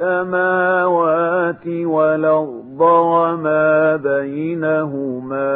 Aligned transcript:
السماوات 0.00 1.66
والأرض 1.66 2.80
وما 2.80 3.96
بينهما 3.96 5.52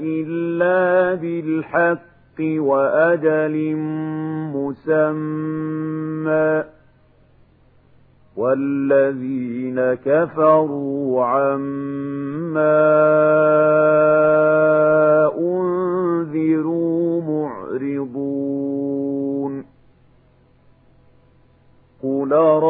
إلا 0.00 1.14
بالحق 1.14 2.38
وأجل 2.40 3.76
مسمى. 4.56 6.64
والذين 8.36 9.94
كفروا 9.94 11.24
عما 11.24 12.82
قل 22.32 22.62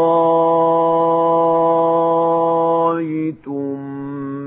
رأيتم 2.82 3.78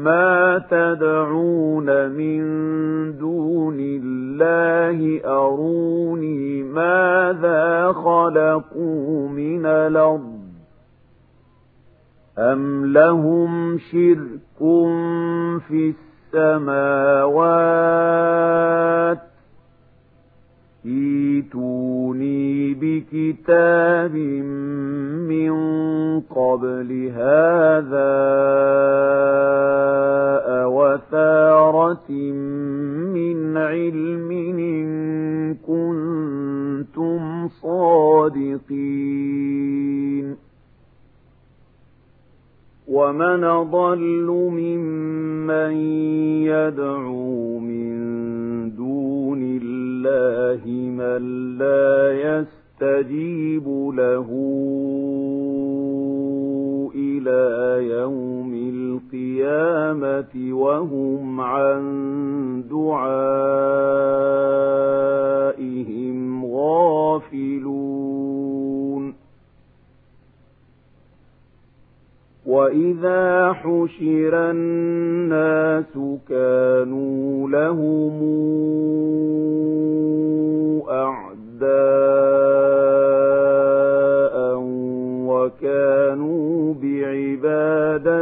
ما 0.03 0.63
تدعون 0.69 2.11
من 2.11 2.41
دون 3.17 3.77
الله 3.79 5.21
أروني 5.25 6.63
ماذا 6.63 7.91
خلقوا 7.91 9.29
من 9.29 9.65
الأرض 9.65 10.45
أم 12.37 12.85
لهم 12.85 13.77
شرك 13.77 14.59
في 15.67 15.93
السماوات 16.33 17.55
ايتوني 20.85 22.73
بكتاب 22.73 24.15
من 25.29 25.51
قبل 26.19 27.09
هذا 27.15 28.11
أوثارة 30.63 32.11
من 33.13 33.57
علم 33.57 34.31
إن 34.59 35.55
كنتم 35.55 37.47
صادقين. 37.47 39.15
ومن 42.87 43.41
ضل 43.71 44.27
ممن 44.51 45.73
يدعو 46.45 47.14
من 50.97 51.21
لا 51.57 52.11
يستجيب 52.25 53.67
له 53.95 54.29
إلى 56.95 57.43
يوم 57.89 58.53
القيامة 58.53 60.33
وهم 60.53 61.41
عن 61.41 61.83
دعائهم 65.55 66.45
غافلون 66.45 67.95
وإذا 72.45 73.53
حشر 73.53 74.51
الناس 74.51 75.93
كانوا 76.29 77.49
لهم 77.49 78.21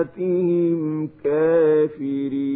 بعبادتهم 0.04 1.10
كافرين. 1.24 2.54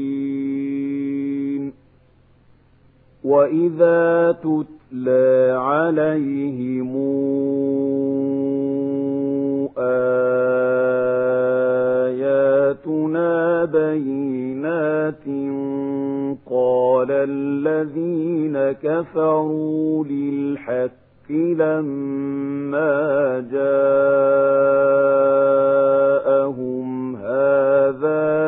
وإذا 3.23 4.31
تتلى 4.31 5.51
عليهم 5.57 6.97
آياتنا 12.17 13.65
بينات 13.65 15.25
قال 16.49 17.11
الذين 17.11 18.71
كفروا 18.71 20.05
للحق 20.05 21.31
لما 21.31 22.93
جاءهم 23.51 25.46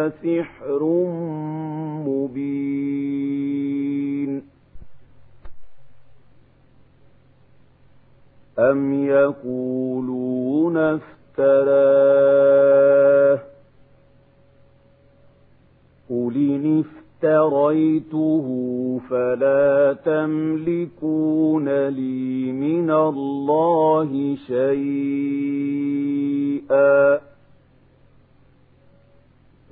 هذا 0.09 0.17
سحر 0.23 0.83
مبين. 2.07 4.41
أم 8.59 9.05
يقولون 9.05 10.77
افتراه. 10.77 11.49
قل 16.09 16.35
إن 16.35 16.79
افتريته 16.79 18.47
فلا 19.09 19.97
تملكون 20.05 21.87
لي 21.87 22.51
من 22.51 22.91
الله 22.91 24.37
شيئا. 24.47 24.89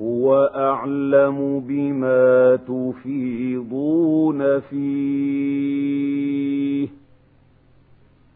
هو 0.02 0.52
أعلم 0.56 1.60
بما 1.60 2.56
تفيضون 2.56 4.60
فيه. 4.60 6.08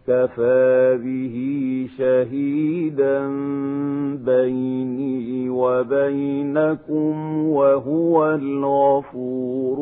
كفى 0.08 1.00
به 1.04 1.36
شهيدا 1.98 3.28
بيني 4.26 5.50
وبينكم 5.50 7.46
وهو 7.46 8.36
الغفور 8.36 9.78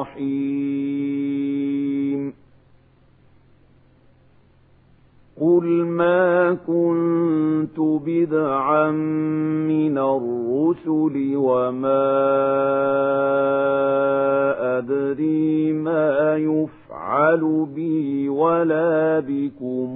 الرحيم. 0.00 1.24
قل 5.40 5.64
ما 5.84 6.54
كنت 6.66 7.80
بدعا 7.80 8.90
من 8.90 9.98
الرسل 9.98 11.32
وما 11.36 12.04
أدري 14.78 15.72
ما 15.72 16.36
يفعل 16.36 17.66
بي 17.74 18.28
ولا 18.28 19.20
بكم 19.20 19.94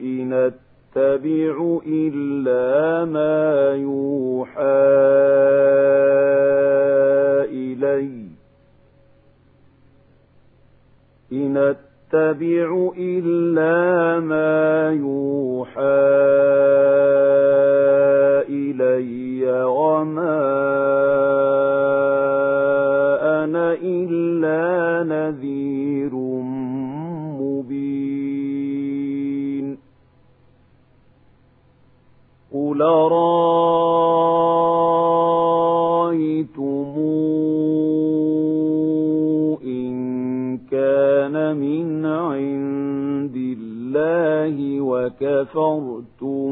إن 0.00 0.32
أتبع 0.32 1.78
إلا 1.86 3.04
ما 3.04 3.74
يوحى 3.74 4.60
إلي 7.52 8.10
إن 11.32 11.56
أتبع 11.56 11.89
إلا 12.98 14.20
ما 14.20 14.90
يوحى 14.92 15.80
إلي 18.48 19.62
وما 19.62 20.40
أنا 23.44 23.72
إلا 23.72 25.04
نذير 25.08 26.14
مبين. 27.40 28.18
قل 32.54 32.82
رأيتم 32.82 33.29
الله 44.40 44.80
وكفرتم 44.80 46.50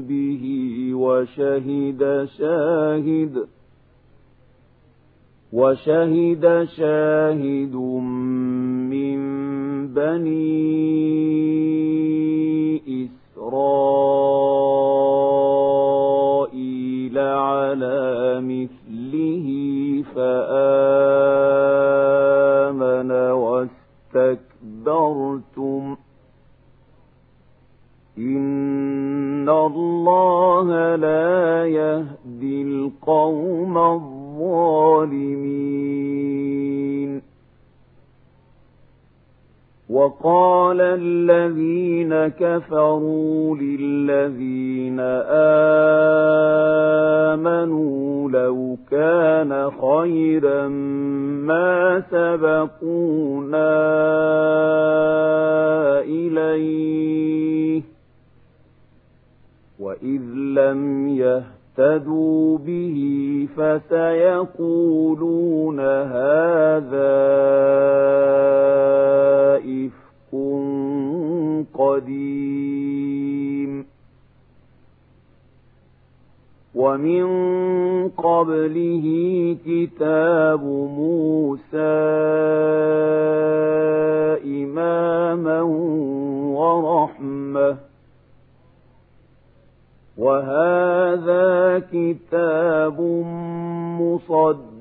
به 0.00 0.44
وشهد 0.94 2.28
شاهد 2.38 3.34
وشهد 5.52 6.64
شاهد 6.76 7.74
من 8.90 9.18
بني 9.94 10.60
إسرائيل 13.04 13.80
على 17.18 18.40
مثله 18.40 19.46
فآمن 20.14 20.70
واستكبرتم 24.10 24.40
إن 28.20 29.48
الله 29.48 30.96
لا 30.96 31.66
يهدي 31.66 32.62
القوم 32.62 33.78
الظالمين. 33.78 35.60
وقال 39.90 40.80
الذين 40.80 42.28
كفروا 42.28 43.56
للذين 43.56 45.00
آمنوا 47.40 48.30
لو 48.30 48.76
كان 48.90 49.70
خيرا 49.70 50.68
ما 51.48 52.02
سبقونا 52.10 53.70
إليه 56.00 57.82
وإذ 59.80 60.22
لم 60.34 61.08
يهتدوا 61.08 62.58
به 62.58 62.98
فسيقولون 63.56 65.80
هذا 65.80 67.20
إفك 69.56 70.00
قديم 71.80 73.86
ومن 76.74 77.24
قبله 78.08 79.06
كتاب 79.66 80.62
موسى 80.98 81.59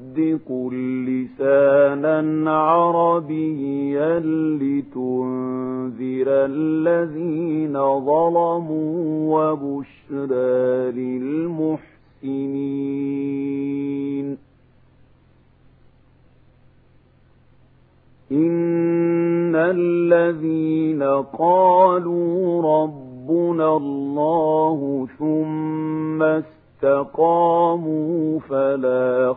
مصدق 0.09 0.51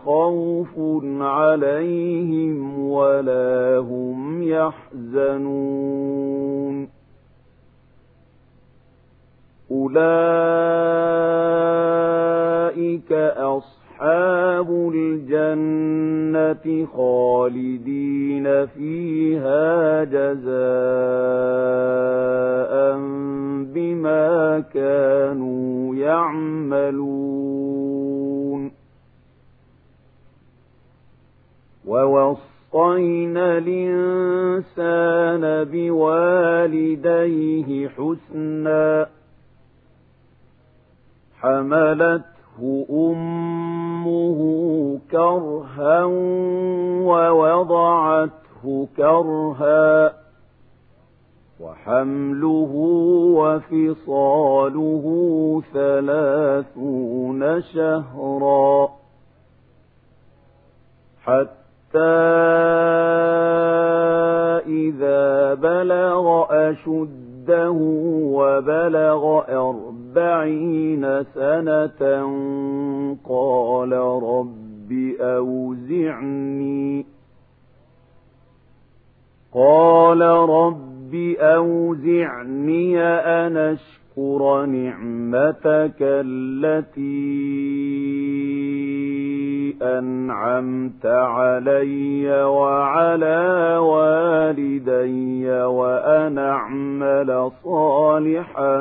خوف 0.05 0.79
عليهم 1.20 2.79
ولا 2.88 3.79
هم 3.79 4.43
يحزنون. 4.43 5.82
أولئك 9.70 10.32
أصحاب 13.37 14.93
الجنة 14.94 16.67
خالدين 16.97 18.67
فيها 18.67 20.05
جزاء 20.05 20.53
بما 23.75 24.61
كانوا 24.75 25.94
يعملون. 25.94 27.43
ووصينا 31.87 33.58
الإنسان 33.58 35.44
بوالديه 35.70 37.69
حسنا 37.88 39.06
حملته 41.40 42.87
أمه 42.90 44.40
كرها 45.11 46.05
ووضعته 47.05 48.88
كرها 48.96 50.12
وحمله 51.61 52.73
وفصاله 53.38 55.05
ثلاثون 55.73 57.62
شهرا 57.62 58.88
حتى 61.25 61.62
إذا 64.66 65.54
بلغ 65.54 66.44
أشده 66.50 67.70
وبلغ 68.32 69.42
أربعين 69.48 71.24
سنة 71.34 72.02
قال 73.28 73.92
رب 74.22 74.92
أوزعني 75.20 77.06
قال 79.54 80.20
رب 80.22 81.14
أوزعني 81.38 83.00
أن 83.02 83.56
أشكر 83.56 84.64
نعمتك 84.66 85.96
التي 86.00 87.62
أنعمت 89.82 91.06
علي 91.06 92.42
وعلى 92.44 93.76
والدي 93.82 95.50
وأن 95.50 96.38
أعمل 96.38 97.50
صالحا 97.64 98.76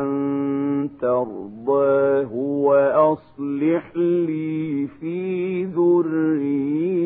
ترضاه 1.01 2.33
وأصلح 2.35 3.91
لي 3.95 4.87
في 4.99 5.63
ذريتي. 5.65 7.01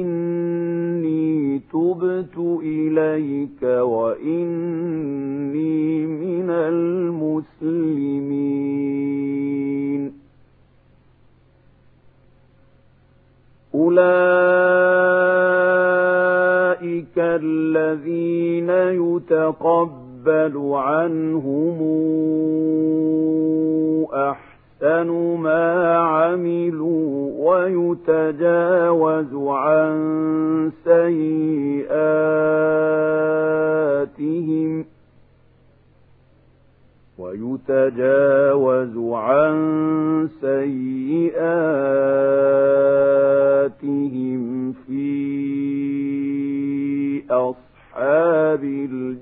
إني 0.00 1.58
تبت 1.58 2.38
إليك 2.62 3.62
وإني 3.62 4.86
من 6.06 6.50
المسلمين. 6.50 7.88
أولئك 13.74 13.98
الذين 17.18 18.70
يتقبلون 18.70 20.07
يقبل 20.28 20.72
عنهم 20.74 21.78
أحسن 24.14 25.08
ما 25.40 25.96
عملوا 25.96 27.30
ويتجاوز 27.50 29.34
عن 29.34 30.70
سيئاتهم 30.84 31.88
ويتجاوز 37.18 38.96
عن 39.12 39.58
سيئاتهم 40.40 41.38
في 44.72 45.87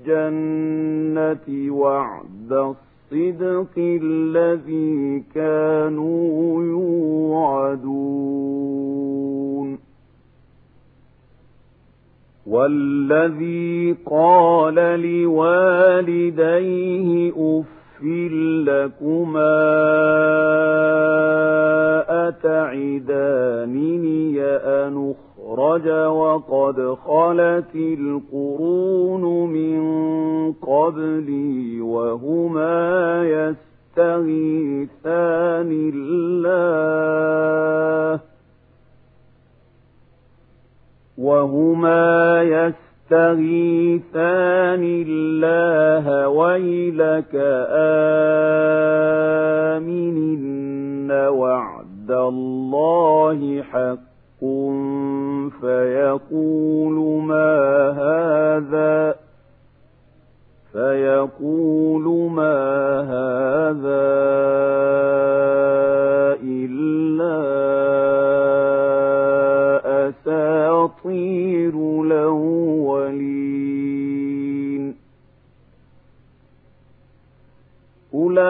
الجنة 0.09 1.71
وعد 1.73 2.75
الصدق 3.11 3.77
الذي 3.77 5.23
كانوا 5.35 6.63
يوعدون. 6.63 7.87
والذي 12.47 13.95
قال 14.05 14.75
لوالديه 15.01 17.07
أف 17.31 18.03
لكما 18.67 19.57
أتعدانني 22.27 24.41
أنخ 24.43 25.17
وقد 26.07 26.95
خلت 27.05 27.75
القرون 27.75 29.49
من 29.49 29.79
قبلي 30.53 31.81
وهما 31.81 33.23
يستغيثان 33.23 34.31
الله. 35.93 36.99
وهما 41.17 42.43
يستغيثان 42.43 43.63
الله. 44.83 46.27
ويلك 46.27 47.35
آمن 49.75 50.17
وعد 51.11 52.11
الله 52.11 53.61
حق 53.61 54.43
فيقول 55.61 57.23
ما 57.23 57.89
هذا؟ 57.91 59.15
فيقول 60.71 62.31
ما 62.31 62.57
هذا 63.01 64.07
إلا 66.43 67.37
أساطير 70.09 71.73
الأولين. 72.03 73.47
أولئك 78.13 78.47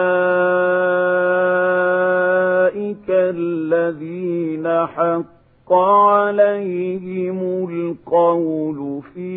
الذين 3.08 4.86
حق 4.86 5.37
حق 5.68 5.74
عليهم 5.74 7.68
القول 7.70 9.02
في 9.14 9.28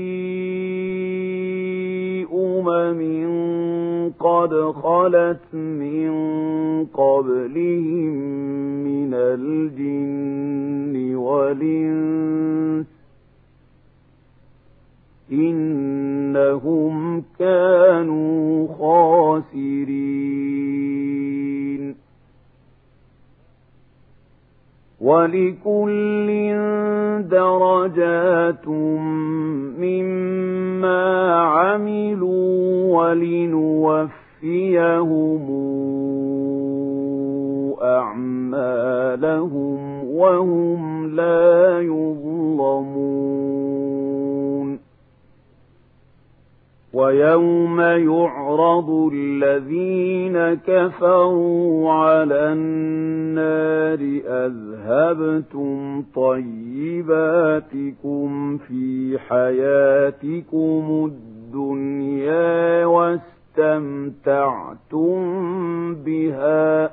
أمم 2.33 3.01
قد 4.19 4.53
خلت 4.71 5.53
من 5.53 6.11
قبلهم 6.85 8.13
من 8.83 9.13
الجن 9.13 10.95
والإنس 11.15 12.85
إنهم 15.31 17.23
كانوا 17.39 18.67
خاسرين. 18.67 20.60
ولكل 25.01 26.27
درجات 27.29 28.67
مما 29.77 31.33
عملوا 31.35 32.51
ولنوفيهم 32.97 34.21
أعمالهم 37.81 39.79
وهم 40.03 41.15
لا 41.15 41.79
يظلمون 41.81 43.30
ويوم 46.93 47.81
يعرض 47.81 49.09
الذين 49.13 50.53
كفروا 50.53 51.91
على 51.91 52.53
النار 52.53 53.99
أذهبتم 54.27 56.03
طيباتكم 57.21 58.57
في 58.57 59.17
حياتكم 59.29 61.11
الدنيا 61.11 62.85
واستمتعتم 62.85 63.15
بها 65.95 66.91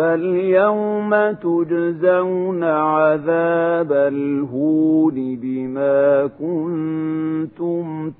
فاليوم 0.00 1.12
تجزون 1.32 2.64
عذاب 2.64 3.92
الهون 3.92 5.36
بما 5.42 6.26
كنتم 6.26 8.12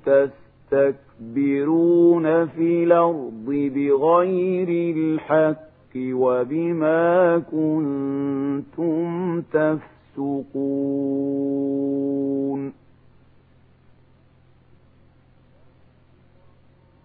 تستكبرون 0.71 2.25
في 2.45 2.83
الأرض 2.83 3.45
بغير 3.75 4.69
الحق 4.95 5.57
وبما 5.97 7.37
كنتم 7.51 9.41
تفسقون 9.41 10.71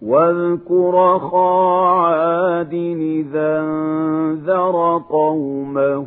واذكر 0.03 1.19
خاعاد 1.19 2.75
إذا 2.75 3.61
انذر 3.61 5.03
قومه 5.11 6.07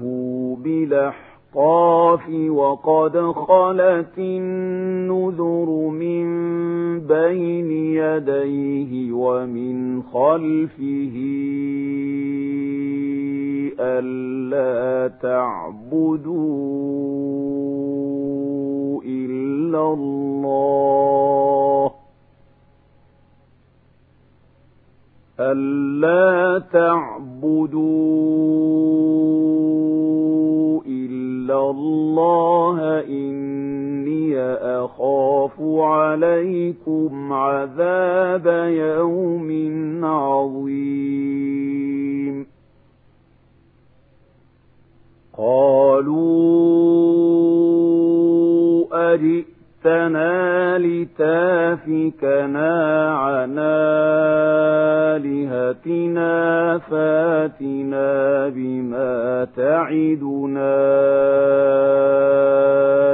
بالأحقاف 0.63 2.29
وقد 2.49 3.31
خلت 3.31 4.17
النذر 4.17 5.89
من 5.89 6.29
بين 6.99 7.71
يديه 7.71 9.13
ومن 9.13 10.03
خلفه 10.03 11.15
ألا 13.79 15.07
تعبدوا 15.21 16.29
إلا 19.05 19.93
الله 19.93 21.88
ألا 25.39 26.59
تعبدوا 26.73 28.01
إلا 30.87 31.69
الله 31.69 32.99
إني 32.99 34.39
أخاف 34.83 35.61
عليكم 35.61 37.33
عذاب 37.33 38.47
يوم 38.73 39.49
عظيم. 40.05 41.29
قالوا 45.37 46.49
أجئ 49.13 49.48
جئتنا 49.83 50.77
لتافكنا 50.77 52.71
عن 53.13 53.55
آلهتنا 55.59 56.77
فاتنا 56.77 58.49
بما 58.49 59.47
تعدنا 59.55 60.75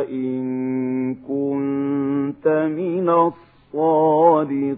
إن 0.10 1.16
كنت 1.16 2.48
من 2.48 3.10
الصادقين. 3.74 4.76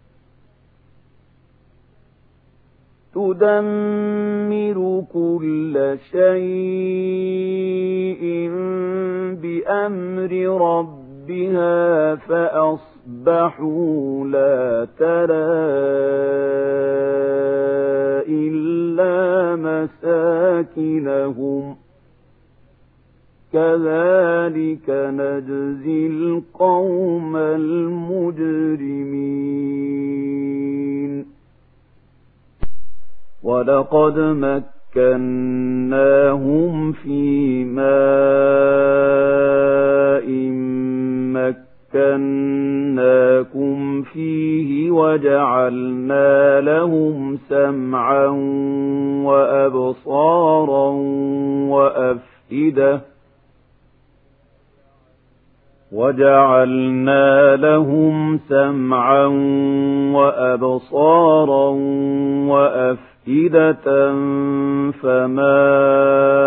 تُدَمِّرُ 3.15 5.03
كُلَّ 5.13 5.97
شَيْءٍ 6.11 7.41
بِأَمْرِ 9.41 10.31
رَبِّهَا 10.61 12.15
فَأَصْبَحُوا 12.15 13.95
لَا 14.25 14.87
تَرَىٰ 14.99 15.61
إِلَّا 18.27 19.55
مَسَاكِنَهُمْ 19.67 21.63
كَذَلِكَ 23.53 24.89
نَجْزِي 24.89 26.07
الْقَوْمَ 26.07 27.35
الْمُجْرِمِينَ 27.35 28.81
وَلَقَدْ 33.43 34.19
مَكَّنَّاهُمْ 34.95 36.91
فِي 36.91 37.63
مَاءٍ 37.63 38.81
مَكَّنَّاكُمْ 41.93 44.01
فِيهِ 44.01 44.91
وَجَعَلْنَا 44.91 46.61
لَهُمْ 46.61 47.37
سَمْعًا 47.49 48.27
وَأَبْصَارًا 49.25 50.89
وَأَفْئِدَةً 51.69 53.01
وَجَعَلْنَا 55.91 57.55
لَهُمْ 57.55 58.39
سَمْعًا 58.49 59.25
وَأَبْصَارًا 60.15 61.69
وَأَفْئِدَةً 62.47 63.85
فَمَا 64.91 66.40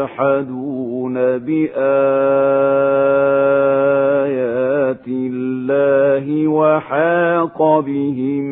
يَجْحَدُونَ 0.00 1.14
بِآيَاتِ 1.14 1.76
اللَّهِ 5.08 6.48
وَحَاقَ 6.48 7.80
بِهِم 7.80 8.44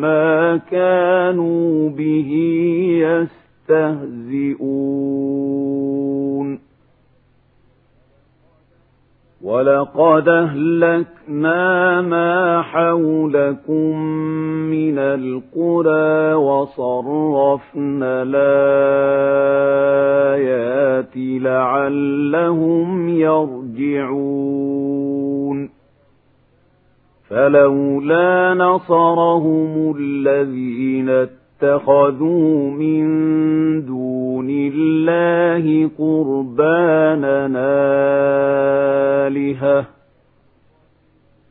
مَّا 0.00 0.60
كَانُوا 0.70 1.67
فَلَوْلَا 27.28 28.54
نَصَرَهُمُ 28.54 29.94
الَّذِينَ 29.98 31.08
اتَّخَذُوا 31.08 32.70
مِن 32.70 33.04
دُونِ 33.86 34.50
اللَّهِ 34.50 35.90
قُرْبَانًا 35.98 37.48
آلِهَةً 39.26 39.86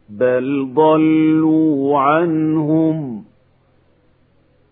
بَلْ 0.09 0.67
ضَلُّوا 0.73 1.99
عَنْهُمْ 1.99 3.23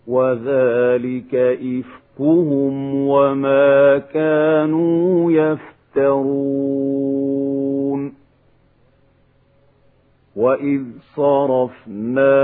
وَذَلِكَ 0.06 1.34
إِفْكُهُمْ 1.34 2.94
وَمَا 3.08 3.98
كَانُوا 3.98 5.32
يَفْتَرُونَ. 5.96 6.56
وَإِذْ 10.36 10.82
صَرَفْنَا 11.16 12.36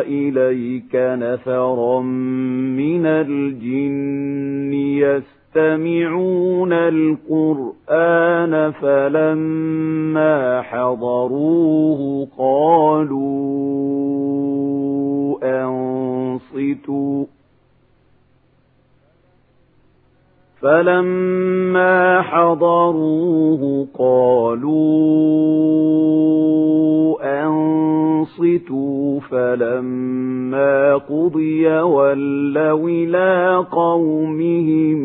إِلَيْكَ 0.00 0.94
نَفَرًا 0.94 2.00
مِنَ 2.00 3.06
الْجِنِّ 3.06 4.72
يَسْتَمِعُونَ 4.74 6.72
الْقُرْآنَ 6.72 8.72
فَلَمَّا 8.72 10.62
حَضَرُوهُ 10.62 12.28
قَالُوا 12.38 13.74
أَنصِتُوا 15.62 17.24
فَلَمَّا 20.64 22.22
حَضَرُوهُ 22.22 23.88
قَالُوا 23.98 24.64
أَنصِتُوا 27.44 29.20
فَلَمَّا 29.20 30.94
قُضِيَ 30.96 31.68
وَلَّوْا 31.80 32.88
إِلَىٰ 32.88 33.66
قَوْمِهِم 33.72 34.98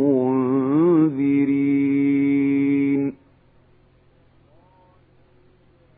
مُّنذِرِينَ 0.00 1.48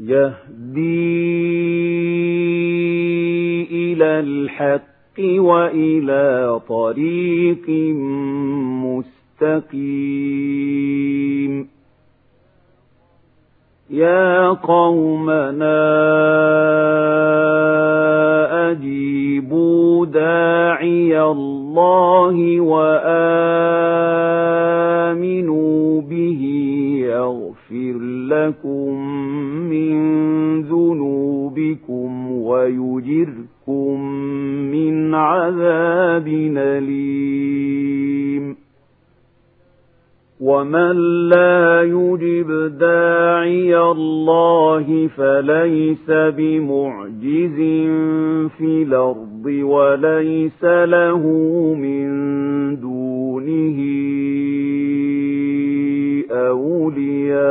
يَهْدِي 0.00 1.06
إِلَى 3.72 4.20
الْحَقِّ 4.20 5.18
وَإِلَى 5.18 6.60
طَرِيقٍ 6.68 7.70
مُسْتَقِيمٍ. 9.40 10.16
يَا 13.90 14.48
قَوْمَنَا 14.48 15.80
أَجِيبُوا 18.70 20.06
دَاعِيَ 20.06 21.22
اللَّهِ 21.22 22.60
وَآمِنُوا 22.60 23.40
بِهِ 26.00 26.42
يَغْفِرْ 27.00 27.96
لَكُم 28.30 28.85
أَلِيمٍ. 36.58 38.56
ومن 40.40 41.28
لا 41.28 41.82
يجب 41.82 42.78
داعي 42.78 43.78
الله 43.78 45.08
فليس 45.16 46.10
بمعجز 46.10 47.56
في 48.58 48.82
الأرض 48.82 49.46
وليس 49.46 50.64
له 50.64 51.22
من 51.78 52.06
دونه 52.80 53.78
أولياء. 56.30 57.46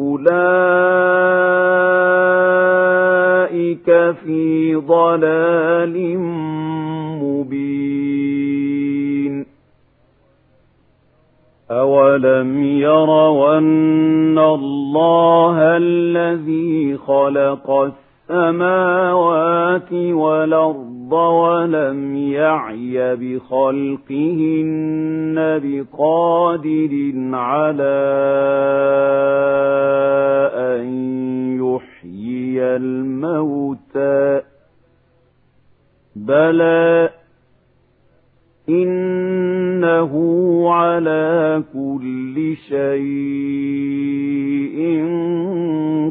أولئك 0.00 0.83
ضلال 4.86 6.18
مبين. 7.22 8.14
أولم 11.70 12.64
يروا 12.64 13.58
أن 13.58 14.38
الله 14.38 15.56
الذي 15.76 16.96
خلق 16.96 17.70
السماوات 18.30 19.92
والأرض 19.92 21.12
ولم 21.12 22.16
يعي 22.16 23.16
بخلقهن 23.16 24.23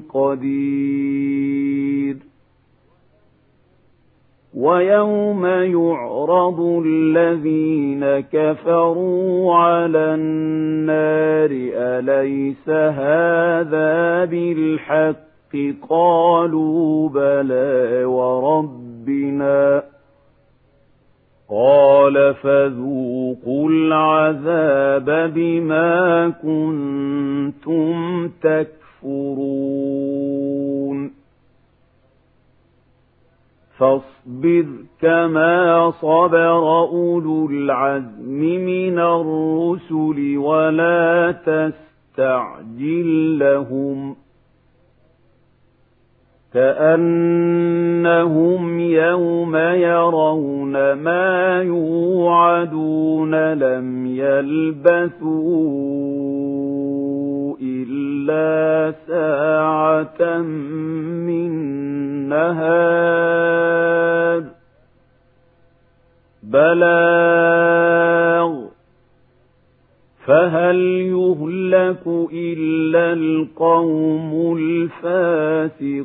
قدير. 0.10 2.16
ويوم 4.58 5.46
يعرض 5.46 6.84
الذين 6.86 8.20
كفروا 8.20 9.56
على 9.56 10.16
النار 10.16 11.50
أليس 11.76 12.70
هذا 12.70 14.26
بالحق؟ 14.26 15.18
قالوا 15.89 17.10
بلى 17.10 18.06
وربنا. 18.06 19.92
قال 21.56 22.34
فذوقوا 22.34 23.70
العذاب 23.70 25.34
بما 25.34 26.30
كنتم 26.30 28.28
تكفرون. 28.28 29.63
فاصبر 33.78 34.66
كما 35.02 35.92
صبر 35.92 36.80
أولو 36.80 37.50
العزم 37.50 38.42
من 38.66 39.00
الرسل 39.00 40.38
ولا 40.38 41.32
تستعجل 42.12 43.39
لهم. 43.39 44.23
كأنهم 46.54 48.00
يوم 48.80 49.56
يرون 49.56 50.94
ما 50.94 51.62
يوعدون 51.62 53.54
لم 53.54 54.06
يلبثوا 54.06 55.34
إلا 57.62 58.94
ساعة 59.08 60.38
من 61.28 61.50
نهار. 62.30 63.34
بلاغ 66.54 67.84
فهل 70.26 70.80
يهلك 71.12 72.08
إلا 72.34 73.14
القوم 73.14 74.58
الفاسقون 74.58 76.04